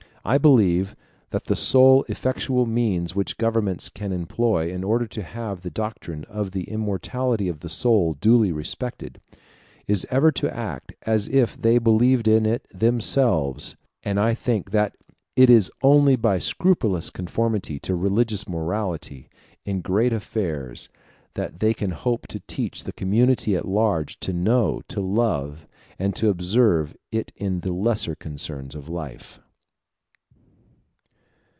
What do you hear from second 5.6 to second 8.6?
the doctrine of the immortality of the soul duly